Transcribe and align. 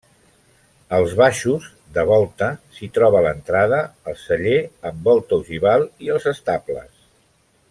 Als 0.99 1.11
baixos, 1.19 1.67
de 1.97 2.05
volta, 2.13 2.49
s'hi 2.77 2.89
troba 2.97 3.23
l'entrada, 3.27 3.83
el 4.13 4.19
celler 4.25 4.59
amb 4.91 5.07
volta 5.11 5.41
ogival 5.43 5.89
i 6.09 6.15
els 6.19 6.31
estables. 6.37 7.11